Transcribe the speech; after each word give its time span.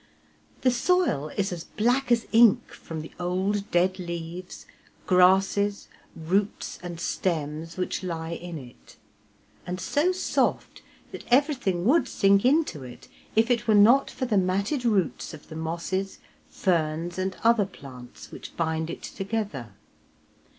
The 0.61 0.71
soil 0.71 1.27
is 1.37 1.51
as 1.53 1.63
black 1.63 2.11
as 2.11 2.25
ink 2.31 2.71
from 2.73 3.03
the 3.03 3.11
old, 3.19 3.69
dead 3.69 3.99
leaves, 3.99 4.65
grasses, 5.05 5.89
roots, 6.15 6.79
and 6.81 6.99
stems 6.99 7.77
which 7.77 8.01
lie 8.01 8.31
in 8.31 8.57
it; 8.57 8.95
and 9.63 9.79
so 9.79 10.11
soft, 10.11 10.81
that 11.11 11.23
everything 11.27 11.85
would 11.85 12.07
sink 12.07 12.45
into 12.45 12.81
it, 12.83 13.09
if 13.35 13.51
it 13.51 13.67
were 13.67 13.75
not 13.75 14.09
for 14.09 14.25
the 14.25 14.37
matted 14.37 14.85
roots 14.85 15.35
of 15.35 15.49
the 15.49 15.55
mosses, 15.55 16.17
ferns, 16.49 17.19
and 17.19 17.37
other 17.43 17.67
plants 17.67 18.31
which 18.31 18.57
bind 18.57 18.89
it 18.89 19.03
together. 19.03 19.73